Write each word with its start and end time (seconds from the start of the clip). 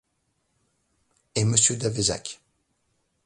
Et 1.35 1.43
Monsieur 1.45 1.77
d’Avezac! 1.77 2.41